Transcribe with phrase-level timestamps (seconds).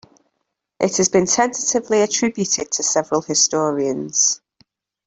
[0.79, 4.41] It has been tentatively attributed to several historians.